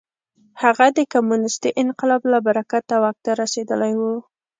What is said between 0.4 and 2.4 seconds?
هغه د کمونېستي انقلاب له